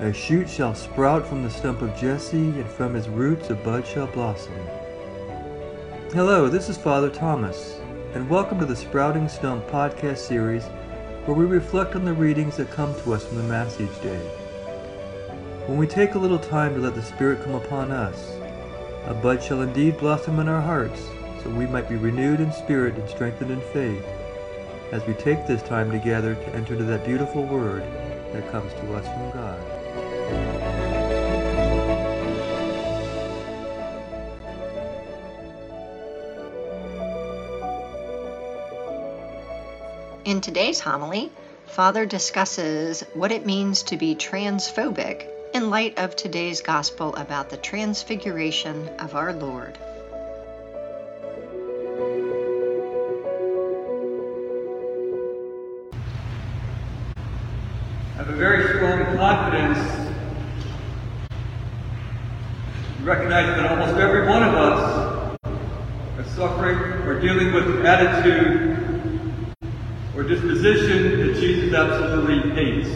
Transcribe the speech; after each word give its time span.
A 0.00 0.14
shoot 0.14 0.48
shall 0.48 0.74
sprout 0.74 1.26
from 1.26 1.42
the 1.42 1.50
stump 1.50 1.82
of 1.82 1.94
Jesse, 1.94 2.38
and 2.38 2.66
from 2.66 2.94
his 2.94 3.06
roots 3.10 3.50
a 3.50 3.54
bud 3.54 3.86
shall 3.86 4.06
blossom. 4.06 4.54
Hello, 6.14 6.48
this 6.48 6.70
is 6.70 6.78
Father 6.78 7.10
Thomas, 7.10 7.78
and 8.14 8.26
welcome 8.30 8.58
to 8.60 8.64
the 8.64 8.74
Sprouting 8.74 9.28
Stump 9.28 9.66
podcast 9.66 10.16
series 10.16 10.64
where 11.26 11.36
we 11.36 11.44
reflect 11.44 11.96
on 11.96 12.06
the 12.06 12.14
readings 12.14 12.56
that 12.56 12.70
come 12.70 12.94
to 13.02 13.12
us 13.12 13.26
from 13.26 13.36
the 13.36 13.42
Mass 13.42 13.78
each 13.78 14.00
day. 14.00 14.16
When 15.66 15.76
we 15.76 15.86
take 15.86 16.14
a 16.14 16.18
little 16.18 16.38
time 16.38 16.72
to 16.72 16.80
let 16.80 16.94
the 16.94 17.02
Spirit 17.02 17.44
come 17.44 17.54
upon 17.54 17.92
us, 17.92 18.32
a 19.04 19.12
bud 19.12 19.42
shall 19.42 19.60
indeed 19.60 19.98
blossom 19.98 20.40
in 20.40 20.48
our 20.48 20.62
hearts, 20.62 21.10
so 21.42 21.50
we 21.50 21.66
might 21.66 21.90
be 21.90 21.96
renewed 21.96 22.40
in 22.40 22.50
spirit 22.54 22.94
and 22.94 23.06
strengthened 23.06 23.50
in 23.50 23.60
faith 23.60 24.06
as 24.92 25.06
we 25.06 25.12
take 25.12 25.46
this 25.46 25.62
time 25.62 25.90
together 25.90 26.36
to 26.36 26.48
enter 26.54 26.72
into 26.72 26.84
that 26.84 27.04
beautiful 27.04 27.44
word 27.44 27.82
that 28.32 28.50
comes 28.50 28.72
to 28.72 28.94
us 28.94 29.04
from 29.04 29.30
God. 29.32 29.69
In 40.30 40.40
today's 40.40 40.78
homily, 40.78 41.32
Father 41.66 42.06
discusses 42.06 43.02
what 43.14 43.32
it 43.32 43.44
means 43.44 43.82
to 43.84 43.96
be 43.96 44.14
transphobic 44.14 45.26
in 45.52 45.70
light 45.70 45.98
of 45.98 46.14
today's 46.14 46.60
gospel 46.60 47.14
about 47.16 47.50
the 47.50 47.56
transfiguration 47.56 48.88
of 49.00 49.16
our 49.16 49.32
Lord. 49.32 49.76
I 58.14 58.18
have 58.18 58.28
a 58.28 58.36
very 58.36 58.76
strong 58.76 59.16
confidence 59.16 60.09
recognize 63.10 63.56
that 63.56 63.66
almost 63.68 63.96
every 63.96 64.24
one 64.24 64.40
of 64.40 64.54
us 64.54 65.36
are 66.16 66.24
suffering 66.36 66.76
or 67.08 67.20
dealing 67.20 67.52
with 67.52 67.66
an 67.66 67.84
attitude 67.84 68.78
or 70.14 70.22
disposition 70.22 71.26
that 71.26 71.34
Jesus 71.34 71.74
absolutely 71.74 72.50
hates. 72.52 72.88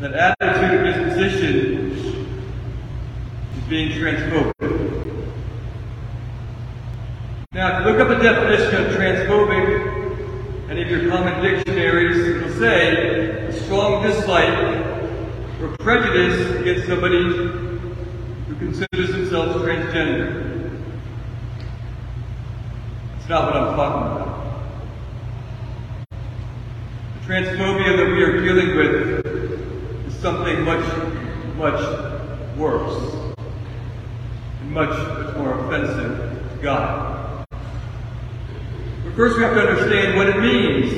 That 0.00 0.34
attitude 0.40 0.80
or 0.80 0.92
disposition 0.92 1.92
is 3.56 3.64
being 3.68 3.92
transphobic. 3.92 4.52
Now, 7.52 7.78
if 7.78 7.86
you 7.86 7.92
look 7.92 8.00
up 8.00 8.08
the 8.08 8.20
definition 8.20 8.84
of 8.84 8.92
transphobic, 8.96 10.70
any 10.70 10.82
of 10.82 10.90
your 10.90 11.08
common 11.08 11.40
dictionaries, 11.40 12.18
it'll 12.18 12.58
say 12.58 13.46
a 13.46 13.52
strong 13.62 14.02
dislike 14.02 14.87
or 15.60 15.76
prejudice 15.78 16.60
against 16.60 16.86
somebody 16.86 17.20
who 17.20 18.54
considers 18.58 19.10
themselves 19.10 19.56
transgender. 19.64 20.70
It's 23.18 23.28
not 23.28 23.46
what 23.46 23.56
I'm 23.56 23.74
talking 23.74 24.16
about. 24.16 24.28
The 27.14 27.26
transphobia 27.26 27.96
that 27.96 28.06
we 28.06 28.22
are 28.22 28.40
dealing 28.40 28.76
with 28.76 30.06
is 30.06 30.14
something 30.14 30.62
much, 30.62 30.84
much 31.56 32.56
worse 32.56 33.14
and 34.60 34.70
much, 34.70 34.90
much 34.90 35.36
more 35.36 35.58
offensive 35.66 36.52
to 36.52 36.62
God. 36.62 37.44
But 37.50 39.14
first 39.16 39.36
we 39.36 39.42
have 39.42 39.54
to 39.54 39.60
understand 39.60 40.16
what 40.16 40.28
it 40.28 40.40
means. 40.40 40.92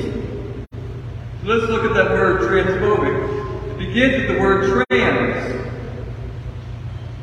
So 1.41 1.47
let's 1.47 1.67
look 1.67 1.83
at 1.83 1.95
that 1.95 2.11
word 2.11 2.41
transphobic. 2.41 3.40
Begins 3.87 4.13
with 4.15 4.35
the 4.35 4.39
word 4.39 4.85
trans. 4.87 5.65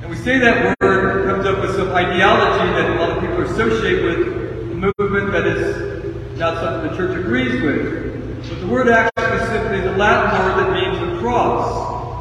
And 0.02 0.10
we 0.10 0.16
say 0.16 0.40
that 0.40 0.76
word 0.80 1.26
comes 1.26 1.46
up 1.46 1.60
with 1.60 1.76
some 1.76 1.92
ideology 1.92 2.72
that 2.72 2.90
a 2.90 2.94
lot 2.98 3.10
of 3.16 3.20
people 3.20 3.42
associate 3.42 4.02
with 4.02 4.26
a 4.72 4.92
movement 4.98 5.30
that 5.30 5.46
is 5.46 6.36
not 6.36 6.60
something 6.60 6.90
the 6.90 6.96
church 6.96 7.16
agrees 7.16 7.62
with. 7.62 8.48
But 8.48 8.60
the 8.60 8.66
word 8.66 8.88
actually 8.88 9.46
simply 9.46 9.78
is 9.78 9.84
a 9.86 9.96
Latin 9.96 10.32
word 10.32 10.64
that 10.64 10.72
means 10.72 11.12
the 11.12 11.20
cross. 11.20 12.20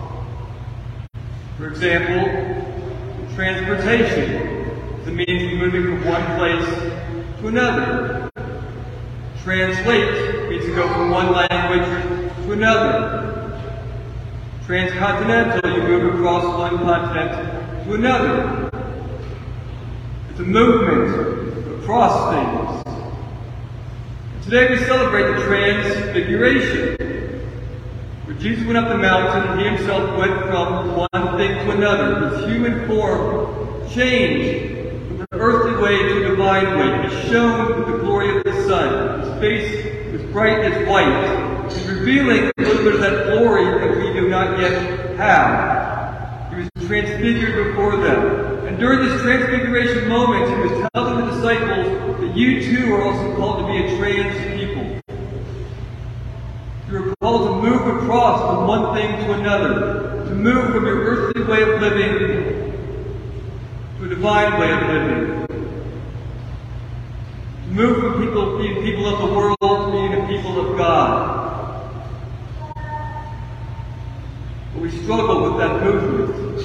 For 1.58 1.68
example, 1.70 3.34
transportation 3.34 4.34
is 5.00 5.06
the 5.06 5.12
means 5.12 5.52
of 5.52 5.60
moving 5.60 5.84
from 5.84 6.06
one 6.06 6.24
place 6.38 7.40
to 7.40 7.48
another. 7.48 8.30
Translate 9.44 10.50
means 10.50 10.66
to 10.66 10.76
go 10.76 10.88
from 10.90 11.10
one 11.10 11.32
language 11.32 12.46
to 12.46 12.52
another. 12.52 13.27
Transcontinental, 14.68 15.72
you 15.72 15.82
move 15.82 16.16
across 16.16 16.44
one 16.44 16.78
continent 16.80 17.86
to 17.86 17.94
another. 17.94 18.70
It's 20.30 20.40
a 20.42 20.44
movement 20.44 21.82
across 21.82 22.84
things. 22.84 22.84
Today 24.44 24.70
we 24.72 24.78
celebrate 24.80 25.38
the 25.38 25.44
Transfiguration, 25.46 26.98
where 28.26 28.36
Jesus 28.36 28.66
went 28.66 28.78
up 28.78 28.90
the 28.90 28.98
mountain 28.98 29.52
and 29.52 29.62
he 29.62 29.68
himself 29.68 30.20
went 30.20 30.38
from 30.48 30.98
one 30.98 31.38
thing 31.38 31.66
to 31.66 31.72
another. 31.72 32.32
His 32.32 32.52
human 32.52 32.86
form 32.90 33.90
changed 33.90 35.08
from 35.08 35.22
an 35.22 35.28
earthly 35.32 35.82
way 35.82 35.98
to 35.98 36.26
a 36.26 36.28
divine 36.28 36.78
way. 36.78 37.08
He 37.08 37.30
shone 37.30 37.78
with 37.78 37.88
the 37.88 38.00
glory 38.00 38.38
of 38.38 38.44
the 38.44 38.52
sun. 38.68 39.22
His 39.22 39.40
face 39.40 40.12
was 40.12 40.22
bright 40.34 40.60
as 40.66 40.86
revealing 41.86 42.52
a 42.58 42.62
little 42.62 42.84
bit 42.84 42.96
of 42.96 43.02
that 43.02 43.26
glory 43.26 43.66
that 43.66 43.98
we 43.98 44.14
do 44.14 44.30
not 44.30 44.60
yet 44.60 45.18
have. 45.18 46.50
He 46.52 46.56
was 46.62 46.70
transfigured 46.88 47.68
before 47.68 47.98
them. 47.98 48.66
And 48.68 48.78
during 48.78 49.08
this 49.08 49.22
transfiguration 49.22 50.08
moment, 50.08 50.50
he 50.50 50.56
was 50.68 50.90
telling 50.94 51.26
the 51.26 51.32
disciples 51.32 52.20
that 52.20 52.36
you 52.36 52.62
too 52.62 52.94
are 52.94 53.02
also 53.04 53.36
called 53.36 53.60
to 53.60 53.68
be 53.68 53.78
a 53.86 53.98
trans 53.98 54.36
people. 54.60 55.02
You 56.90 56.98
are 56.98 57.16
called 57.22 57.48
to 57.48 57.70
move 57.70 58.02
across 58.02 58.40
from 58.42 58.68
one 58.68 58.96
thing 58.96 59.26
to 59.26 59.34
another, 59.34 60.26
to 60.26 60.36
move 60.36 60.74
from 60.74 60.86
your 60.86 61.00
earthly 61.04 61.44
way 61.44 61.62
of 61.64 61.82
living 61.82 62.68
to 63.98 64.06
a 64.06 64.10
divine 64.10 64.60
way 64.60 64.72
of 64.72 64.82
living. 64.88 65.48
Move 67.72 68.00
from 68.00 68.24
people 68.24 68.58
being 68.60 68.84
people 68.84 69.08
of 69.08 69.20
the 69.28 69.36
world 69.36 69.58
to 69.60 69.92
being 69.92 70.14
a 70.14 70.28
people 70.28 70.60
of 70.60 70.78
God. 70.78 71.44
But 74.74 74.82
we 74.82 74.92
struggle 75.08 75.50
with 75.50 75.58
that 75.58 75.82
movement 75.86 76.58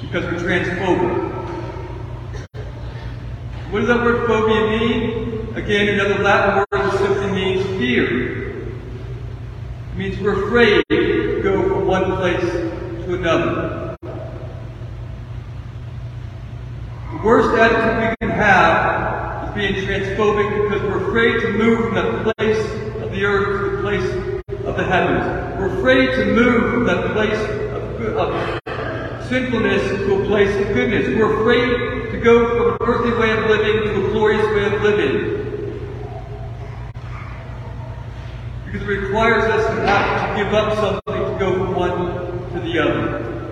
because 0.00 0.24
we're 0.24 0.40
transphobic. 0.40 1.14
What 3.70 3.78
does 3.78 3.86
that 3.86 4.02
word 4.04 4.26
phobia 4.26 4.66
mean? 4.76 5.54
Again, 5.54 5.88
another 5.90 6.18
Latin 6.20 6.56
word 6.56 6.66
that 6.72 6.98
simply 6.98 7.30
means 7.30 7.64
fear. 7.78 8.48
It 8.58 9.96
means 9.96 10.18
we're 10.18 10.46
afraid 10.46 10.82
to 10.90 11.42
go 11.44 11.62
from 11.62 11.86
one 11.86 12.16
place 12.16 12.50
to 12.50 13.14
another. 13.14 13.96
The 17.12 17.20
worst 17.22 17.56
attitude 17.56 18.16
we 18.20 18.26
can 18.26 18.36
have 18.36 19.48
is 19.48 19.54
being 19.54 19.74
transphobic 19.86 20.68
because 20.68 20.82
we're 20.82 21.08
afraid 21.08 21.40
to 21.40 21.52
move 21.52 21.84
from 21.84 21.94
that 21.94 22.34
place 22.36 22.64
of 23.00 23.12
the 23.12 23.24
earth 23.24 23.60
to 23.60 23.76
the 23.76 23.80
place 23.80 24.10
of 24.66 24.76
the 24.76 24.82
afraid 25.88 26.14
to 26.16 26.34
move 26.34 26.70
from 26.70 26.84
that 26.84 27.12
place 27.14 27.40
of, 27.72 28.18
of 28.18 29.26
sinfulness 29.26 29.88
to 29.88 30.22
a 30.22 30.26
place 30.26 30.54
of 30.54 30.74
goodness. 30.74 31.08
We're 31.16 31.40
afraid 31.40 32.12
to 32.12 32.20
go 32.20 32.46
from 32.46 32.72
an 32.72 32.76
earthly 32.82 33.18
way 33.18 33.30
of 33.30 33.48
living 33.48 33.94
to 33.94 34.06
a 34.06 34.10
glorious 34.10 34.44
way 34.48 34.66
of 34.66 34.82
living. 34.82 35.72
Because 38.66 38.82
it 38.82 38.86
requires 38.86 39.44
us 39.44 39.64
to 39.64 39.86
have 39.86 40.36
to 40.36 40.44
give 40.44 40.52
up 40.52 40.74
something 40.74 41.32
to 41.32 41.38
go 41.38 41.54
from 41.54 41.74
one 41.74 42.52
to 42.52 42.60
the 42.60 42.78
other. 42.80 43.50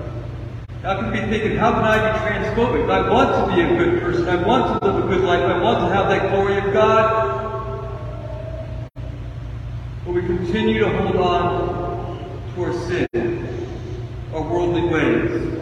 I 0.85 1.01
can 1.01 1.13
be 1.13 1.21
thinking, 1.39 1.57
how 1.57 1.73
can 1.73 1.85
I 1.85 2.13
be 2.13 2.19
transphobic? 2.19 2.91
I 2.91 3.11
want 3.11 3.49
to 3.49 3.57
be 3.57 3.63
a 3.63 3.79
good 3.79 4.03
person. 4.03 4.29
I 4.29 4.47
want 4.47 4.83
to 4.83 4.87
live 4.87 5.05
a 5.07 5.09
good 5.09 5.25
life. 5.25 5.41
I 5.41 5.63
want 5.63 5.89
to 5.89 5.95
have 5.95 6.11
that 6.11 6.31
glory 6.31 6.59
of 6.59 6.71
God. 6.75 7.33
But 10.05 10.13
we 10.13 10.21
continue 10.21 10.81
to 10.81 10.99
hold 10.99 11.17
on 11.17 11.76
our 12.59 12.73
sin, 12.73 13.49
our 14.33 14.43
worldly 14.43 14.83
ways. 14.89 15.61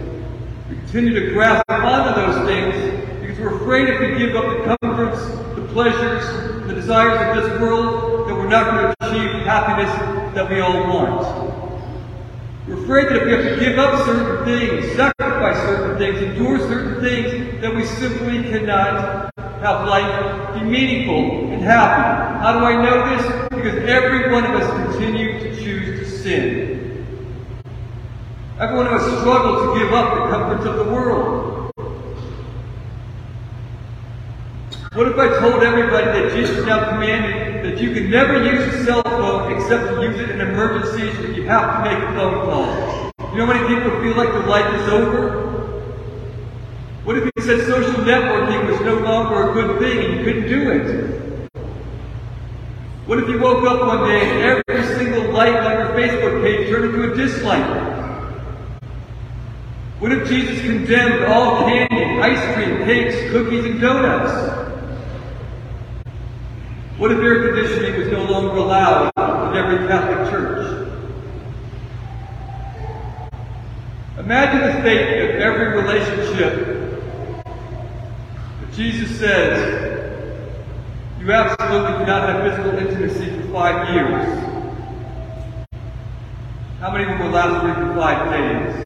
We 0.71 0.77
continue 0.77 1.15
to 1.15 1.33
grasp 1.33 1.65
onto 1.69 2.21
those 2.21 2.47
things 2.47 3.21
because 3.21 3.39
we're 3.39 3.57
afraid 3.57 3.89
if 3.89 4.01
we 4.01 4.19
give 4.19 4.37
up 4.37 4.45
the 4.45 4.77
comforts, 4.81 5.25
the 5.57 5.67
pleasures, 5.73 6.25
the 6.67 6.75
desires 6.75 7.37
of 7.37 7.43
this 7.43 7.61
world, 7.61 8.29
that 8.29 8.35
we're 8.35 8.49
not 8.49 8.71
going 8.71 8.87
to 8.87 9.07
achieve 9.07 9.33
the 9.33 9.45
happiness 9.45 9.93
that 10.35 10.49
we 10.49 10.61
all 10.61 10.87
want. 10.89 11.55
We're 12.69 12.83
afraid 12.83 13.07
that 13.09 13.17
if 13.17 13.25
we 13.25 13.33
have 13.33 13.45
to 13.45 13.61
give 13.61 13.79
up 13.79 14.07
certain 14.07 14.45
things, 14.45 14.97
sacrifice 14.97 15.57
certain 15.67 15.99
things, 15.99 16.23
endure 16.23 16.59
certain 16.61 17.03
things, 17.03 17.61
that 17.61 17.75
we 17.75 17.85
simply 17.85 18.43
cannot 18.45 19.31
have 19.37 19.89
life 19.89 20.55
be 20.55 20.61
meaningful 20.61 21.51
and 21.51 21.63
happy. 21.63 22.39
How 22.41 22.59
do 22.59 22.65
I 22.65 22.83
know 22.83 23.17
this? 23.17 23.45
because 23.65 23.89
every 23.89 24.31
one 24.31 24.45
of 24.45 24.61
us 24.61 24.93
continue 24.93 25.41
to 25.41 25.57
choose 25.57 25.99
to 25.99 26.19
sin. 26.19 26.64
Every 28.57 28.77
one 28.77 28.87
of 28.87 28.93
us 28.93 29.21
struggle 29.21 29.75
to 29.75 29.81
give 29.81 29.93
up 29.93 30.15
the 30.15 30.31
comforts 30.31 30.65
of 30.65 30.77
the 30.77 30.85
world. 30.85 31.73
What 34.93 35.09
if 35.09 35.19
I 35.19 35.41
told 35.41 35.65
everybody 35.65 36.07
that 36.07 36.33
Jesus 36.37 36.65
now 36.65 36.89
commanded 36.91 37.65
that 37.65 37.83
you 37.83 37.93
can 37.93 38.09
never 38.09 38.45
use 38.45 38.73
a 38.73 38.85
cell 38.85 39.03
phone 39.03 39.53
except 39.53 39.89
to 39.89 40.03
use 40.03 40.21
it 40.21 40.31
in 40.31 40.41
emergencies 40.41 41.19
if 41.19 41.37
you 41.37 41.43
have 41.49 41.83
to 41.83 41.91
make 41.91 41.99
a 41.99 42.13
phone 42.15 42.45
call? 42.45 43.33
You 43.33 43.39
know 43.39 43.47
how 43.47 43.55
many 43.55 43.75
people 43.75 43.91
feel 44.01 44.17
like 44.17 44.29
their 44.29 44.47
life 44.47 44.73
is 44.81 44.89
over? 44.89 45.91
What 47.03 47.19
if 47.19 47.29
he 47.35 47.43
said 47.43 47.67
social 47.67 48.05
networking 48.05 48.71
was 48.71 48.81
no 48.83 48.99
longer 49.01 49.51
a 49.51 49.53
good 49.53 49.81
thing 49.81 49.99
and 49.99 50.19
you 50.21 50.25
couldn't 50.25 50.49
do 50.49 50.71
it? 50.71 51.51
What 53.07 53.19
if 53.19 53.29
you 53.29 53.41
woke 53.41 53.65
up 53.67 53.81
one 53.81 54.09
day 54.09 54.31
and 54.31 54.65
every 54.69 54.97
single 54.97 55.33
like 55.33 55.57
on 55.57 55.73
your 55.73 55.89
Facebook 55.89 56.41
page 56.45 56.69
turned 56.69 56.95
into 56.95 57.13
a 57.13 57.17
dislike? 57.17 57.94
What 60.05 60.13
if 60.13 60.29
Jesus 60.29 60.61
condemned 60.61 61.25
all 61.33 61.61
candy, 61.61 62.21
ice 62.21 62.55
cream, 62.55 62.85
cakes, 62.85 63.17
cookies, 63.31 63.65
and 63.65 63.81
donuts? 63.81 64.35
What 66.99 67.11
if 67.11 67.21
air 67.21 67.47
conditioning 67.47 67.99
was 67.99 68.13
no 68.13 68.31
longer 68.31 68.51
allowed 68.51 69.11
in 69.17 69.57
every 69.57 69.89
Catholic 69.89 70.31
church? 70.31 70.91
Imagine 74.19 74.77
the 74.77 74.83
fate 74.83 75.23
of 75.23 75.37
every 75.41 75.69
relationship 75.83 77.01
that 78.61 78.75
Jesus 78.75 79.19
says 79.19 80.21
you 81.19 81.33
absolutely 81.33 82.05
cannot 82.05 82.29
have 82.29 82.53
physical 82.53 82.79
intimacy 82.79 83.41
for 83.41 83.53
five 83.55 83.89
years. 83.95 84.39
How 86.81 86.93
many 86.93 87.07
will 87.07 87.31
last 87.31 87.63
three 87.63 87.87
to 87.87 87.95
five 87.95 88.31
days? 88.31 88.84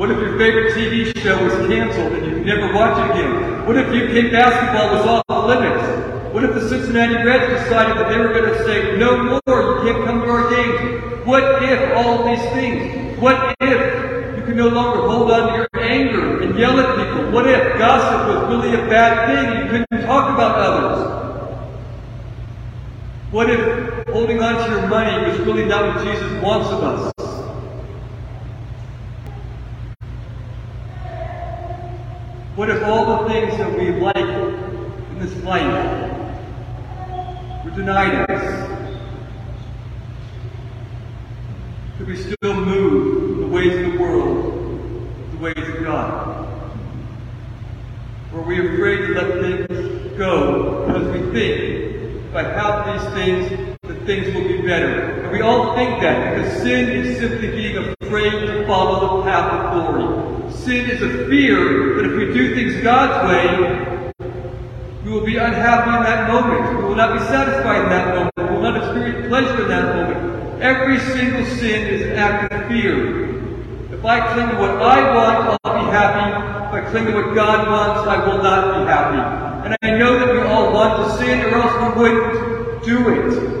What 0.00 0.10
if 0.10 0.16
your 0.16 0.38
favorite 0.38 0.72
TV 0.72 1.14
show 1.20 1.36
was 1.44 1.52
canceled 1.68 2.14
and 2.14 2.24
you 2.24 2.42
never 2.42 2.72
watch 2.72 2.96
it 3.04 3.20
again? 3.20 3.66
What 3.66 3.76
if 3.76 3.84
UK 3.88 4.32
basketball 4.32 4.96
was 4.96 5.04
off 5.04 5.26
the 5.28 5.38
limits? 5.46 6.32
What 6.32 6.42
if 6.42 6.54
the 6.54 6.66
Cincinnati 6.70 7.22
Reds 7.22 7.62
decided 7.62 7.98
that 7.98 8.08
they 8.08 8.16
were 8.16 8.32
going 8.32 8.48
to 8.48 8.64
say, 8.64 8.96
no 8.96 9.22
more, 9.22 9.42
you 9.44 9.92
can't 9.92 10.02
come 10.06 10.22
to 10.22 10.30
our 10.30 10.48
games? 10.48 11.26
What 11.26 11.62
if 11.62 11.94
all 11.98 12.20
of 12.20 12.24
these 12.24 12.50
things? 12.52 13.20
What 13.20 13.54
if 13.60 14.38
you 14.38 14.42
can 14.42 14.56
no 14.56 14.68
longer 14.68 15.06
hold 15.06 15.30
on 15.32 15.52
to 15.52 15.56
your 15.58 15.68
anger 15.84 16.44
and 16.44 16.58
yell 16.58 16.80
at 16.80 16.96
people? 16.96 17.30
What 17.32 17.46
if 17.46 17.76
gossip 17.76 18.26
was 18.26 18.56
really 18.56 18.82
a 18.82 18.88
bad 18.88 19.28
thing? 19.28 19.64
You 19.64 19.84
couldn't 19.84 20.06
talk 20.06 20.32
about 20.32 20.56
others? 20.56 21.60
What 23.32 23.50
if 23.50 24.06
holding 24.08 24.42
on 24.42 24.64
to 24.64 24.70
your 24.70 24.86
money 24.86 25.28
was 25.28 25.38
really 25.40 25.66
not 25.66 25.94
what 25.94 26.06
Jesus 26.06 26.42
wants 26.42 26.70
of 26.70 26.84
us? 26.84 27.19
What 32.56 32.68
if 32.68 32.82
all 32.82 33.22
the 33.22 33.28
things 33.32 33.56
that 33.58 33.78
we 33.78 33.92
like 33.92 34.16
in 34.16 35.18
this 35.20 35.36
life 35.44 36.10
were 37.64 37.70
denied 37.70 38.28
us? 38.28 38.70
Could 41.96 42.08
we 42.08 42.16
still 42.16 42.54
move 42.54 43.38
the 43.38 43.46
ways 43.46 43.86
of 43.86 43.92
the 43.92 43.98
world, 43.98 45.14
the 45.30 45.38
ways 45.38 45.58
of 45.58 45.84
God? 45.84 46.48
Or 48.34 48.40
are 48.40 48.42
we 48.42 48.74
afraid 48.74 48.96
to 49.06 49.14
let 49.14 49.68
things 49.68 50.18
go 50.18 50.86
because 50.86 51.06
we 51.08 51.30
think 51.30 52.26
if 52.30 52.34
I 52.34 52.42
have 52.42 53.00
these 53.00 53.12
things, 53.14 53.76
that 53.82 54.06
things 54.06 54.34
will 54.34 54.48
be 54.48 54.60
better? 54.62 55.22
And 55.22 55.30
we 55.30 55.40
all 55.40 55.76
think 55.76 56.00
that 56.02 56.34
because 56.34 56.62
sin 56.62 56.90
is 56.90 57.16
simply 57.18 57.48
being 57.52 57.94
afraid 58.10 58.44
to 58.44 58.66
follow 58.66 59.18
the 59.18 59.22
path 59.22 59.52
of 59.54 59.94
glory. 59.94 60.52
Sin 60.52 60.90
is 60.90 61.00
a 61.00 61.28
fear 61.28 61.94
that 61.94 62.10
if 62.10 62.18
we 62.18 62.34
do 62.34 62.56
things 62.56 62.82
God's 62.82 63.14
way, 63.30 64.12
we 65.04 65.12
will 65.12 65.24
be 65.24 65.36
unhappy 65.36 65.96
in 65.96 66.02
that 66.02 66.28
moment. 66.28 66.76
We 66.76 66.88
will 66.88 66.96
not 66.96 67.12
be 67.12 67.20
satisfied 67.26 67.84
in 67.84 67.90
that 67.90 68.08
moment. 68.16 68.32
We 68.36 68.56
will 68.56 68.62
not 68.62 68.76
experience 68.78 69.28
pleasure 69.28 69.62
in 69.62 69.68
that 69.68 69.94
moment. 69.94 70.60
Every 70.60 70.98
single 70.98 71.46
sin 71.54 71.86
is 71.86 72.02
an 72.02 72.16
act 72.18 72.52
of 72.52 72.66
fear. 72.66 73.30
If 73.94 74.04
I 74.04 74.34
cling 74.34 74.48
to 74.48 74.56
what 74.56 74.70
I 74.82 75.14
want, 75.14 75.60
I'll 75.62 75.84
be 75.86 75.90
happy. 75.92 76.66
If 76.66 76.84
I 76.84 76.90
cling 76.90 77.06
to 77.06 77.12
what 77.14 77.32
God 77.32 77.68
wants, 77.68 78.08
I 78.08 78.26
will 78.26 78.42
not 78.42 78.74
be 78.74 78.90
happy. 78.90 79.68
And 79.68 79.76
I 79.82 79.96
know 79.96 80.18
that 80.18 80.34
we 80.34 80.40
all 80.40 80.72
want 80.72 81.04
to 81.04 81.16
sin, 81.16 81.42
or 81.44 81.54
else 81.54 81.94
we 81.94 82.02
wouldn't 82.02 82.82
do 82.82 83.08
it. 83.08 83.59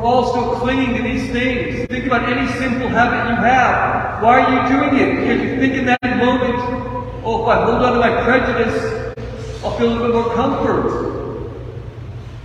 We're 0.00 0.06
all 0.06 0.30
still 0.30 0.56
clinging 0.60 0.96
to 0.96 1.02
these 1.02 1.30
things. 1.30 1.86
Think 1.88 2.06
about 2.06 2.26
any 2.26 2.50
sinful 2.52 2.88
habit 2.88 3.28
you 3.28 3.36
have. 3.36 4.22
Why 4.22 4.40
are 4.40 4.48
you 4.48 4.60
doing 4.72 4.96
it? 4.96 5.20
Because 5.20 5.42
you 5.42 5.60
think 5.60 5.74
in 5.74 5.84
that 5.84 6.16
moment, 6.16 6.54
oh, 7.22 7.42
if 7.42 7.48
I 7.48 7.66
hold 7.66 7.82
on 7.82 7.92
to 7.92 7.98
my 8.00 8.22
prejudice, 8.24 8.80
I'll 9.62 9.76
feel 9.76 9.88
a 9.88 9.92
little 9.92 10.06
bit 10.06 10.14
more 10.14 10.34
comfort. 10.34 10.86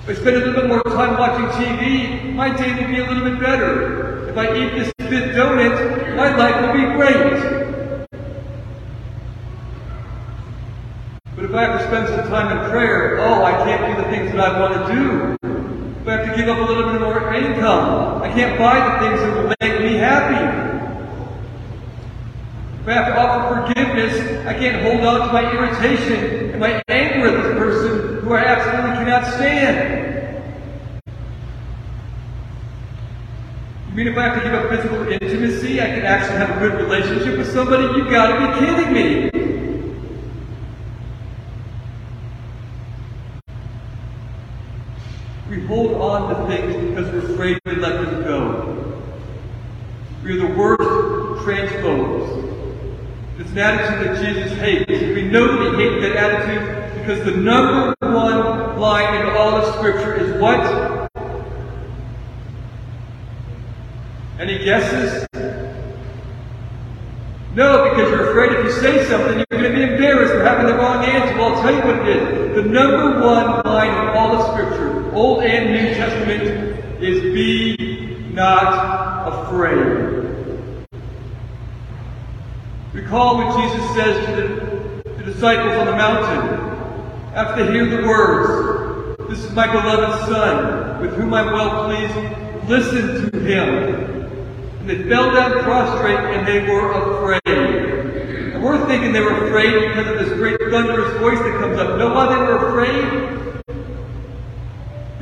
If 0.04 0.10
I 0.10 0.14
spend 0.20 0.36
a 0.36 0.40
little 0.40 0.54
bit 0.54 0.68
more 0.68 0.84
time 0.84 1.18
watching 1.18 1.46
TV, 1.56 2.34
my 2.34 2.54
day 2.54 2.76
will 2.76 2.88
be 2.90 3.00
a 3.00 3.10
little 3.10 3.24
bit 3.24 3.40
better. 3.40 4.28
If 4.28 4.38
I 4.38 4.54
eat 4.54 4.72
this 4.76 4.92
fifth 5.08 5.34
donut, 5.34 6.18
my 6.18 6.36
life 6.36 6.60
will 6.60 6.74
be 6.74 6.94
great. 6.98 8.10
But 11.38 11.46
if 11.46 11.54
I 11.54 11.62
have 11.62 11.80
to 11.80 11.88
spend 11.88 12.08
some 12.10 12.28
time 12.28 12.58
in 12.58 12.70
prayer, 12.70 13.22
oh, 13.22 13.46
I 13.46 13.52
can't 13.64 13.96
do 13.96 14.04
the 14.04 14.10
things 14.10 14.34
that 14.34 14.42
I 14.42 14.60
want 14.60 14.74
to 14.74 14.94
do. 14.94 15.45
Give 16.36 16.50
up 16.50 16.58
a 16.58 16.72
little 16.72 16.92
bit 16.92 17.00
more 17.00 17.34
income, 17.34 18.22
I 18.22 18.28
can't 18.28 18.60
buy 18.60 18.76
the 18.76 19.08
things 19.08 19.22
that 19.22 19.36
will 19.38 19.54
make 19.62 19.80
me 19.80 19.98
happy. 19.98 20.66
If 22.82 22.88
I 22.90 22.92
have 22.92 23.08
to 23.08 23.18
offer 23.18 23.74
forgiveness, 23.74 24.46
I 24.46 24.54
can't 24.54 24.84
hold 24.84 25.06
on 25.06 25.28
to 25.28 25.34
my 25.34 25.50
irritation 25.50 26.52
and 26.52 26.60
my 26.60 26.84
anger 26.90 27.28
at 27.30 27.42
this 27.42 27.58
person 27.58 28.20
who 28.20 28.34
I 28.34 28.44
absolutely 28.44 28.92
cannot 28.98 29.34
stand. 29.34 30.44
You 33.90 33.96
mean 33.96 34.08
if 34.08 34.18
I 34.18 34.24
have 34.28 34.44
to 34.44 34.50
give 34.50 34.54
up 34.54 34.70
physical 34.70 35.08
intimacy, 35.08 35.80
I 35.80 35.86
can 35.86 36.02
actually 36.02 36.38
have 36.38 36.50
a 36.50 36.60
good 36.60 36.82
relationship 36.82 37.38
with 37.38 37.52
somebody? 37.54 37.84
You've 37.98 38.10
got 38.10 38.28
to 38.28 38.60
be 38.60 38.66
kidding 38.66 38.94
me. 38.94 39.45
Hold 45.66 45.94
on 46.02 46.30
to 46.30 46.48
things 46.48 46.90
because 46.90 47.12
we're 47.12 47.34
afraid 47.34 47.60
to 47.66 47.76
let 47.76 48.04
them 48.04 48.24
go. 48.24 49.02
We 50.24 50.40
are 50.40 50.48
the 50.48 50.56
worst 50.56 51.46
transphobes. 51.46 52.46
It's 53.40 53.52
an 53.52 53.58
attitude 53.58 54.08
that 54.08 54.26
Jesus 54.26 54.58
hates. 54.58 54.90
We 54.90 55.28
know 55.30 55.72
that 55.72 55.80
he 55.80 55.86
hates 55.86 56.02
that 56.02 56.16
attitude 56.16 56.86
because 57.00 57.26
the 57.26 57.38
number 57.38 57.94
one 58.02 58.80
line 58.80 59.22
in 59.22 59.30
all 59.36 59.56
of 59.56 59.76
Scripture 59.76 60.16
is 60.16 60.42
what? 60.42 61.12
Any 64.40 64.64
guesses? 64.64 65.28
No, 67.56 67.90
because 67.90 68.10
you're 68.12 68.32
afraid 68.32 68.52
if 68.52 68.66
you 68.66 68.72
say 68.72 69.06
something, 69.06 69.38
you're 69.38 69.46
going 69.50 69.64
to 69.64 69.70
be 69.70 69.84
embarrassed 69.84 70.34
for 70.34 70.44
having 70.44 70.68
the 70.68 70.76
wrong 70.76 71.06
answer. 71.06 71.38
Well, 71.38 71.56
I'll 71.56 71.62
tell 71.62 71.74
you 71.74 71.80
what 71.80 72.08
it 72.08 72.18
is. 72.18 72.56
The 72.56 72.64
number 72.64 73.22
one 73.26 73.64
line 73.64 73.90
in 73.90 74.16
all 74.16 74.36
of 74.36 74.52
Scripture, 74.52 74.95
Old 75.16 75.44
and 75.44 75.72
New 75.72 75.94
Testament, 75.94 76.76
is 77.02 77.22
be 77.34 78.18
not 78.34 79.46
afraid. 79.46 80.88
Recall 82.92 83.38
what 83.38 83.62
Jesus 83.62 83.96
says 83.96 84.26
to 84.26 84.32
the, 84.36 85.10
the 85.18 85.24
disciples 85.24 85.74
on 85.78 85.86
the 85.86 85.94
mountain 85.94 86.66
after 87.34 87.66
they 87.66 87.72
hear 87.72 87.86
the 87.86 88.08
words, 88.08 89.30
This 89.30 89.44
is 89.44 89.52
my 89.52 89.68
beloved 89.68 90.28
Son, 90.28 91.02
with 91.02 91.14
whom 91.14 91.34
I'm 91.34 91.48
well 91.48 91.86
pleased. 91.86 92.70
Listen 92.70 93.32
to 93.32 93.40
him. 93.40 94.30
And 94.80 94.90
they 94.90 95.08
fell 95.10 95.34
down 95.34 95.64
prostrate 95.64 96.20
and 96.20 96.48
they 96.48 96.70
were 96.70 96.92
afraid. 96.92 97.56
And 98.54 98.64
we're 98.64 98.86
thinking 98.88 99.14
they 99.14 99.22
were 99.22 99.48
afraid 99.48 99.90
because 99.90 100.12
of 100.12 100.20
this 100.20 100.38
great 100.38 100.60
thunderous 100.60 101.18
voice 101.20 101.40
that 101.40 101.60
comes 101.60 101.80
up. 101.80 101.98
No, 101.98 102.14
why 102.14 102.28
they 102.28 102.40
were 102.40 102.70
afraid? 102.70 103.55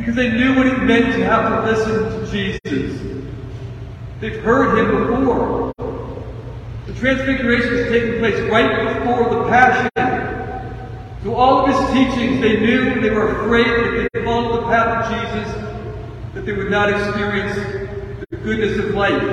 Because 0.03 0.17
they 0.17 0.33
knew 0.33 0.53
what 0.57 0.67
it 0.67 0.83
meant 0.83 1.13
to 1.13 1.23
have 1.23 1.63
to 1.63 1.71
listen 1.71 2.19
to 2.19 2.29
Jesus. 2.29 3.23
They've 4.19 4.43
heard 4.43 4.77
him 4.77 5.07
before. 5.07 5.71
The 6.87 6.93
transfiguration 6.95 7.73
is 7.73 7.87
taking 7.87 8.19
place 8.19 8.37
right 8.51 8.99
before 8.99 9.29
the 9.29 9.47
passion. 9.47 9.89
So 11.23 11.35
all 11.35 11.65
of 11.65 11.69
his 11.69 11.93
teachings, 11.93 12.41
they 12.41 12.59
knew 12.59 12.89
and 12.89 13.01
they 13.01 13.11
were 13.11 13.45
afraid 13.45 13.65
that 13.65 14.03
if 14.03 14.11
they 14.11 14.25
followed 14.25 14.57
the 14.57 14.67
path 14.67 15.05
of 15.05 15.45
Jesus, 15.45 15.53
that 16.33 16.45
they 16.45 16.51
would 16.51 16.69
not 16.69 16.89
experience 16.89 17.55
the 18.29 18.35
goodness 18.35 18.77
of 18.79 18.93
life. 18.95 19.23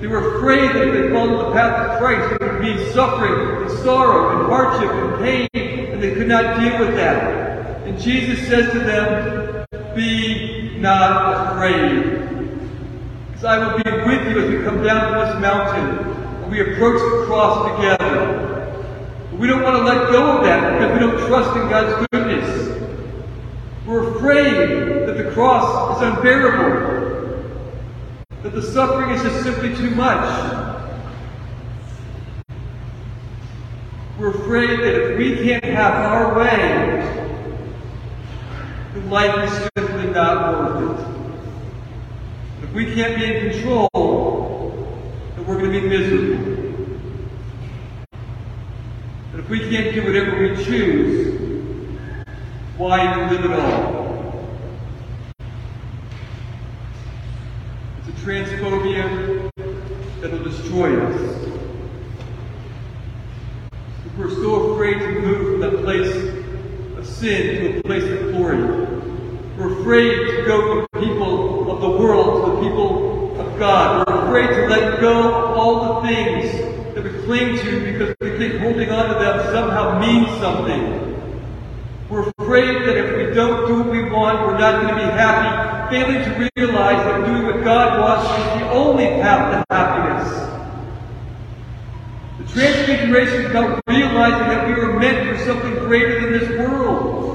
They 0.00 0.06
were 0.06 0.36
afraid 0.36 0.76
that 0.76 0.86
if 0.86 0.94
they 0.94 1.10
followed 1.12 1.46
the 1.46 1.52
path 1.54 1.90
of 1.90 1.98
Christ, 1.98 2.38
there 2.38 2.52
would 2.52 2.62
be 2.62 2.92
suffering 2.92 3.62
and 3.62 3.78
sorrow 3.80 4.38
and 4.38 4.46
hardship 4.46 4.92
and 4.92 5.18
pain, 5.24 5.90
and 5.92 6.00
they 6.00 6.14
could 6.14 6.28
not 6.28 6.60
deal 6.60 6.78
with 6.78 6.94
that. 6.94 7.82
And 7.84 7.98
Jesus 7.98 8.46
says 8.46 8.72
to 8.74 8.78
them, 8.78 9.57
Be 9.98 10.78
not 10.78 11.56
afraid. 11.56 12.20
Because 13.26 13.44
I 13.44 13.58
will 13.58 13.82
be 13.82 13.90
with 13.90 14.28
you 14.28 14.44
as 14.44 14.48
we 14.48 14.64
come 14.64 14.84
down 14.84 15.10
from 15.10 15.26
this 15.26 15.40
mountain 15.40 15.98
and 16.44 16.52
we 16.52 16.60
approach 16.60 17.00
the 17.00 17.26
cross 17.26 17.74
together. 17.74 18.86
But 19.28 19.40
we 19.40 19.48
don't 19.48 19.64
want 19.64 19.76
to 19.78 19.82
let 19.82 20.12
go 20.12 20.38
of 20.38 20.44
that 20.44 20.78
because 20.78 20.92
we 20.92 21.00
don't 21.00 21.26
trust 21.26 21.56
in 21.56 21.68
God's 21.68 22.06
goodness. 22.12 22.80
We're 23.84 24.14
afraid 24.14 25.08
that 25.08 25.16
the 25.16 25.32
cross 25.32 25.96
is 25.96 26.02
unbearable, 26.06 27.42
that 28.44 28.54
the 28.54 28.62
suffering 28.62 29.10
is 29.10 29.22
just 29.24 29.42
simply 29.42 29.74
too 29.74 29.90
much. 29.96 30.84
We're 34.16 34.30
afraid 34.30 34.78
that 34.78 35.10
if 35.10 35.18
we 35.18 35.44
can't 35.44 35.64
have 35.64 35.94
our 35.94 36.38
way, 36.38 37.18
life 39.08 39.50
is 39.50 39.68
If 40.18 40.26
we 42.74 42.92
can't 42.92 43.16
be 43.16 43.24
in 43.24 43.52
control, 43.52 43.88
then 45.36 45.46
we're 45.46 45.60
going 45.60 45.72
to 45.72 45.80
be 45.80 45.88
miserable. 45.88 46.44
But 49.30 49.40
if 49.40 49.48
we 49.48 49.60
can't 49.70 49.94
do 49.94 50.04
whatever 50.04 50.36
we 50.40 50.56
choose, 50.64 51.40
why 52.76 53.08
even 53.08 53.30
live 53.30 53.44
at 53.52 53.60
all? 53.60 54.58
It's 57.98 58.08
a 58.08 58.12
transphobia 58.26 59.50
that 60.20 60.32
will 60.32 60.42
destroy 60.42 61.00
us. 61.00 61.20
If 64.04 64.16
we're 64.18 64.30
so 64.30 64.72
afraid 64.72 64.98
to 64.98 65.20
move 65.20 65.52
from 65.52 65.60
that 65.60 65.76
place 65.84 66.12
of 66.96 67.06
sin 67.06 67.72
to 67.72 67.78
a 67.78 67.82
place 67.84 68.02
of 68.02 68.32
glory, 68.32 68.87
we're 69.58 69.80
afraid 69.80 70.36
to 70.36 70.44
go 70.44 70.86
from 70.86 70.86
the 70.92 71.08
people 71.08 71.68
of 71.68 71.80
the 71.80 71.90
world 71.90 72.44
to 72.44 72.52
the 72.52 72.68
people 72.68 73.40
of 73.40 73.58
God. 73.58 74.06
We're 74.06 74.26
afraid 74.26 74.54
to 74.54 74.68
let 74.68 75.00
go 75.00 75.34
of 75.34 75.58
all 75.58 76.00
the 76.00 76.08
things 76.08 76.94
that 76.94 77.02
we 77.02 77.10
cling 77.24 77.58
to 77.58 77.92
because 77.92 78.14
we 78.20 78.38
think 78.38 78.60
holding 78.60 78.88
on 78.90 79.08
to 79.08 79.14
them 79.18 79.52
somehow 79.52 79.98
means 79.98 80.28
something. 80.40 81.04
We're 82.08 82.30
afraid 82.38 82.86
that 82.86 82.96
if 82.98 83.16
we 83.16 83.34
don't 83.34 83.66
do 83.66 83.80
what 83.80 83.90
we 83.90 84.08
want, 84.08 84.46
we're 84.46 84.58
not 84.58 84.80
going 84.80 84.94
to 84.94 85.04
be 85.04 85.10
happy, 85.10 85.90
failing 85.90 86.22
to 86.22 86.50
realize 86.54 87.04
that 87.04 87.26
doing 87.26 87.46
what 87.46 87.64
God 87.64 87.98
wants 87.98 88.30
is 88.30 88.60
the 88.60 88.70
only 88.70 89.06
path 89.20 89.66
to 89.68 89.74
happiness. 89.74 90.38
The 92.38 92.60
transfiguration 92.60 93.42
is 93.42 93.50
about 93.50 93.82
realizing 93.88 94.48
that 94.48 94.68
we 94.68 94.74
were 94.74 95.00
meant 95.00 95.36
for 95.36 95.44
something 95.44 95.74
greater 95.84 96.20
than 96.20 96.38
this 96.38 96.48
world. 96.60 97.28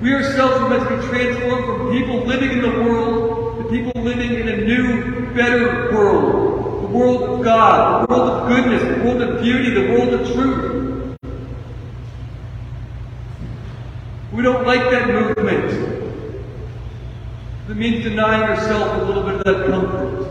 We 0.00 0.12
ourselves 0.12 0.68
meant 0.68 0.88
to 0.88 0.96
be 0.96 1.08
transformed 1.08 1.64
from 1.64 1.90
people 1.92 2.26
living 2.26 2.50
in 2.50 2.62
the 2.62 2.82
world 2.82 3.58
to 3.58 3.64
people 3.70 4.02
living 4.02 4.34
in 4.34 4.48
a 4.48 4.56
new, 4.56 5.32
better 5.34 5.92
world. 5.92 6.82
The 6.82 6.88
world 6.88 7.22
of 7.22 7.44
God, 7.44 8.08
the 8.08 8.14
world 8.14 8.30
of 8.30 8.48
goodness, 8.48 8.82
the 8.82 9.04
world 9.04 9.22
of 9.22 9.42
beauty, 9.42 9.70
the 9.70 9.92
world 9.92 10.14
of 10.14 10.32
truth. 10.32 11.18
We 14.32 14.42
don't 14.42 14.66
like 14.66 14.90
that 14.90 15.08
movement. 15.08 15.72
It 17.68 17.76
means 17.76 18.04
denying 18.04 18.42
ourselves 18.42 19.02
a 19.02 19.06
little 19.06 19.22
bit 19.22 19.34
of 19.36 19.44
that 19.44 19.66
comfort. 19.66 20.28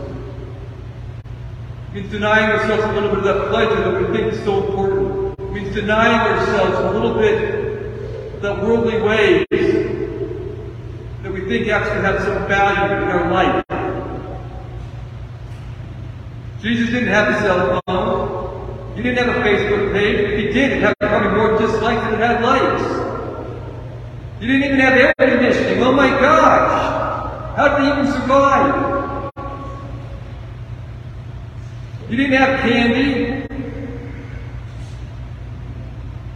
It 1.88 1.94
means 1.94 2.10
denying 2.10 2.50
ourselves 2.50 2.84
a 2.84 2.92
little 2.92 3.08
bit 3.08 3.18
of 3.18 3.24
that 3.24 3.48
pleasure 3.48 3.76
that 3.76 4.00
we 4.00 4.16
think 4.16 4.32
is 4.34 4.44
so 4.44 4.66
important. 4.66 5.38
It 5.38 5.52
means 5.52 5.74
denying 5.74 6.38
ourselves 6.38 6.78
a 6.78 6.90
little 6.90 7.14
bit 7.14 7.73
that 8.44 8.62
worldly 8.62 9.00
ways 9.00 9.46
that 11.22 11.32
we 11.32 11.48
think 11.48 11.66
actually 11.68 12.02
have 12.02 12.20
some 12.20 12.46
value 12.46 13.02
in 13.02 13.08
our 13.08 13.32
life. 13.32 13.64
Jesus 16.60 16.90
didn't 16.90 17.08
have 17.08 17.34
a 17.34 17.40
cell 17.40 17.80
phone. 17.86 18.96
He 18.96 19.02
didn't 19.02 19.26
have 19.26 19.34
a 19.34 19.40
Facebook 19.40 19.94
page. 19.94 20.20
If 20.20 20.38
he 20.38 20.52
did, 20.52 20.72
it 20.72 20.82
had 20.82 20.94
probably 20.98 21.30
more 21.30 21.58
dislikes 21.58 22.02
than 22.02 22.12
it 22.12 22.18
had 22.20 22.42
likes. 22.42 22.82
He 24.40 24.46
didn't 24.46 24.64
even 24.64 24.80
have 24.80 24.92
air 24.92 25.14
conditioning. 25.18 25.82
Oh 25.82 25.92
my 25.92 26.10
gosh! 26.10 27.56
How 27.56 27.78
did 27.78 27.84
he 27.86 27.92
even 27.92 28.12
survive? 28.12 29.32
He 32.10 32.16
didn't 32.16 32.36
have 32.36 32.60
candy. 32.60 33.73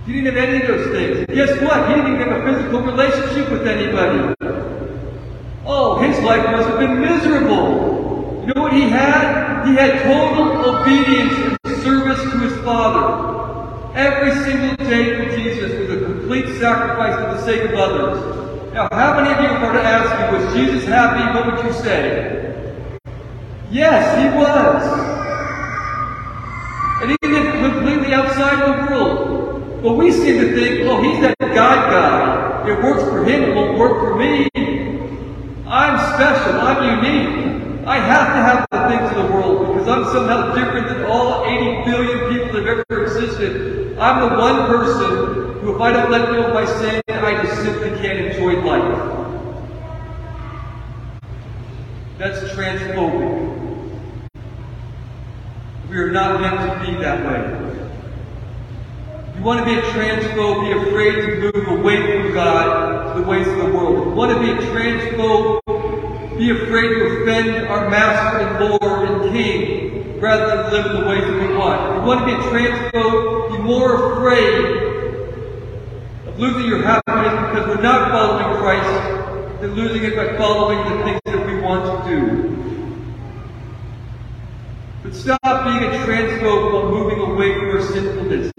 He 0.09 0.15
didn't 0.15 0.37
have 0.37 0.49
any 0.49 0.63
of 0.63 0.69
those 0.69 0.87
things. 0.97 1.27
Guess 1.27 1.61
what? 1.61 1.87
He 1.87 1.95
didn't 1.97 2.15
even 2.15 2.29
have 2.29 2.41
a 2.41 2.55
physical 2.55 2.81
relationship 2.81 3.53
with 3.53 3.67
anybody. 3.67 4.35
Oh, 5.67 6.01
his 6.01 6.19
life 6.25 6.51
must 6.51 6.67
have 6.67 6.79
been 6.79 6.99
miserable. 6.99 8.43
You 8.47 8.55
know 8.55 8.63
what 8.63 8.73
he 8.73 8.89
had? 8.89 9.67
He 9.67 9.75
had 9.75 10.03
total 10.05 10.77
obedience 10.77 11.59
and 11.63 11.77
service 11.83 12.23
to 12.23 12.39
his 12.39 12.57
Father. 12.65 13.93
Every 13.95 14.33
single 14.45 14.83
day 14.87 15.15
for 15.15 15.37
Jesus 15.37 15.79
was 15.79 16.01
a 16.01 16.03
complete 16.03 16.59
sacrifice 16.59 17.15
for 17.17 17.35
the 17.35 17.45
sake 17.45 17.71
of 17.71 17.75
others. 17.75 18.73
Now, 18.73 18.89
how 18.91 19.21
many 19.21 19.35
of 19.35 19.43
you, 19.43 19.67
were 19.67 19.75
to 19.75 19.83
ask 19.83 20.09
you, 20.33 20.39
was 20.39 20.55
Jesus 20.55 20.89
happy? 20.89 21.39
What 21.39 21.55
would 21.55 21.67
you 21.67 21.73
say? 21.83 22.55
Yes, 23.71 24.17
he 24.17 24.39
was. 24.39 25.19
And 27.03 27.11
he 27.11 27.29
lived 27.29 27.59
completely 27.59 28.15
outside 28.15 28.59
the 28.65 28.91
world. 28.91 29.08
But 29.83 29.95
we 29.95 30.11
seem 30.11 30.41
to 30.41 30.55
think, 30.57 30.89
well, 30.89 31.01
he's 31.01 31.21
that 31.21 31.39
God 31.39 31.55
guy. 31.55 32.69
It 32.69 32.83
works 32.83 33.05
for 33.05 33.25
him, 33.25 33.45
it 33.45 33.55
won't 33.55 33.79
work 33.79 34.01
for 34.01 34.17
me. 34.17 34.49
I'm 35.69 35.97
special, 36.15 36.61
I'm 36.61 37.05
unique. 37.05 37.87
I 37.87 37.99
have 38.01 38.27
to 38.35 38.43
have 38.43 38.67
the 38.73 38.89
things 38.89 39.17
of 39.17 39.25
the 39.25 39.33
world 39.33 39.69
because 39.69 39.87
I'm 39.87 40.05
somehow 40.13 40.53
different 40.53 40.89
than 40.89 41.05
all 41.05 41.45
80 41.45 41.91
billion 41.91 42.19
people 42.29 42.53
that 42.55 42.67
have 42.67 42.85
ever 42.91 43.05
existed. 43.05 43.97
I'm 44.01 44.29
the 44.29 44.37
one 44.37 44.67
person 44.67 45.61
who, 45.61 45.77
if 45.77 45.81
I 45.81 45.93
don't 45.93 46.11
let 46.11 46.27
go 46.27 46.47
of 46.47 46.55
my 46.55 46.65
sin, 46.65 47.01
I 47.09 47.41
just 47.45 47.63
simply 47.63 47.91
can't 48.01 48.19
enjoy 48.19 48.61
life. 48.63 49.63
That's 52.19 52.41
transphobic. 52.53 53.55
We 55.89 55.97
are 55.99 56.11
not 56.11 56.41
meant 56.41 56.85
to 56.85 56.87
be 56.87 56.99
that 57.01 57.25
way. 57.25 57.88
You 59.39 59.45
want 59.45 59.61
to 59.61 59.67
be 59.67 59.79
a 59.79 59.83
transphobe, 59.83 60.67
be 60.67 60.89
afraid 60.89 61.15
to 61.15 61.37
move 61.39 61.79
away 61.79 62.23
from 62.25 62.35
God 62.35 63.15
to 63.15 63.23
the 63.23 63.29
ways 63.29 63.47
of 63.47 63.57
the 63.59 63.67
world. 63.67 64.09
You 64.09 64.13
want 64.15 64.37
to 64.37 64.41
be 64.43 64.51
a 64.51 64.57
transphobe, 64.73 65.61
be 66.37 66.51
afraid 66.51 66.89
to 66.89 67.23
offend 67.23 67.69
our 67.69 67.89
Master 67.89 68.39
and 68.41 68.69
Lord 68.69 69.09
and 69.09 69.33
King 69.33 70.21
rather 70.21 70.45
than 70.49 70.73
live 70.73 70.87
in 70.87 70.93
the 71.01 71.07
ways 71.07 71.23
that 71.23 71.49
we 71.49 71.55
want. 71.57 72.01
You 72.01 72.03
want 72.03 72.21
to 72.21 72.27
be 72.27 72.33
a 72.33 72.37
transphobe, 72.51 73.57
be 73.57 73.59
more 73.63 74.13
afraid 74.13 74.65
of 76.27 76.37
losing 76.41 76.67
your 76.69 76.83
happiness 76.83 77.33
because 77.49 77.69
we're 77.69 77.81
not 77.81 78.11
following 78.11 78.57
Christ 78.59 79.61
than 79.61 79.75
losing 79.75 80.03
it 80.03 80.17
by 80.17 80.37
following 80.37 80.99
the 80.99 81.05
things 81.05 81.21
that 81.27 81.47
we 81.47 81.61
want 81.61 81.87
to 81.87 82.11
do. 82.11 82.21
But 85.05 85.15
stop 85.15 85.65
being 85.65 85.85
a 85.85 86.05
transphobe 86.05 86.73
while 86.73 86.91
moving 86.91 87.21
away 87.21 87.55
from 87.55 87.71
our 87.71 87.83
sinfulness. 87.83 88.53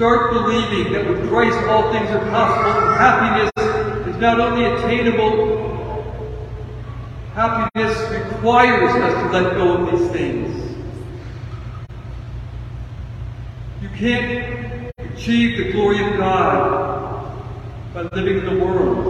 Start 0.00 0.32
believing 0.32 0.94
that 0.94 1.06
with 1.06 1.28
Christ 1.28 1.58
all 1.68 1.92
things 1.92 2.08
are 2.08 2.30
possible 2.30 2.88
and 2.88 2.96
happiness 2.96 4.06
is 4.08 4.16
not 4.16 4.40
only 4.40 4.64
attainable, 4.64 6.16
happiness 7.34 7.98
requires 8.08 8.94
us 8.94 9.12
to 9.12 9.38
let 9.38 9.56
go 9.56 9.76
of 9.76 9.90
these 9.90 10.10
things. 10.10 10.74
You 13.82 13.90
can't 13.90 14.90
achieve 15.00 15.58
the 15.58 15.72
glory 15.72 16.02
of 16.02 16.16
God 16.16 17.44
by 17.92 18.00
living 18.04 18.38
in 18.38 18.58
the 18.58 18.64
world. 18.64 19.04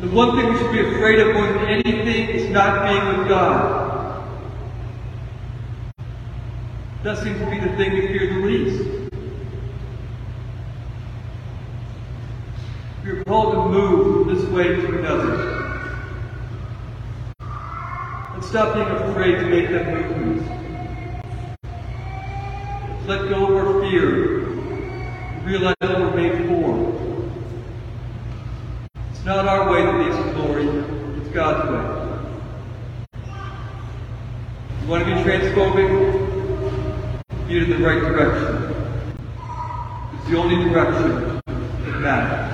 The 0.00 0.08
one 0.08 0.38
thing 0.38 0.54
we 0.54 0.58
should 0.58 0.72
be 0.72 0.80
afraid 0.96 1.20
of 1.20 1.34
more 1.34 1.46
than 1.46 1.66
anything 1.66 2.30
is 2.30 2.48
not 2.48 2.88
being 2.88 3.18
with 3.18 3.28
God. 3.28 4.24
That 7.02 7.18
seems 7.18 7.38
to 7.40 7.50
be 7.50 7.58
the 7.58 7.76
thing 7.76 7.92
we 7.92 8.06
fear 8.06 8.32
the 8.32 8.46
least. 8.46 9.00
We 13.04 13.24
move 13.70 14.26
from 14.26 14.34
this 14.34 14.44
way 14.50 14.64
to 14.64 14.98
another. 14.98 15.34
And 18.34 18.44
stop 18.44 18.74
being 18.74 18.86
afraid 18.86 19.36
to 19.36 19.46
make 19.46 19.70
that 19.70 19.86
movement. 19.86 20.42
Let's 22.88 23.06
let 23.06 23.28
go 23.28 23.46
of 23.46 23.66
our 23.66 23.80
fear 23.82 24.40
realize 25.44 25.74
what 25.80 25.98
we're 25.98 26.16
made 26.16 26.46
for. 26.48 26.64
It's 29.10 29.24
not 29.24 29.46
our 29.46 29.70
way 29.70 29.84
that 29.84 29.94
leads 29.98 30.16
to 30.16 30.32
glory, 30.34 30.66
it's 31.20 31.28
God's 31.28 31.70
way. 31.70 32.00
You 34.82 34.88
want 34.88 35.04
to 35.06 35.14
be 35.14 35.20
transphobic? 35.22 35.90
Be 37.48 37.58
in 37.58 37.70
the 37.70 37.78
right 37.78 38.00
direction. 38.00 38.54
It's 40.14 40.30
the 40.30 40.36
only 40.36 40.56
direction 40.70 41.40
that 41.46 42.00
matters. 42.00 42.49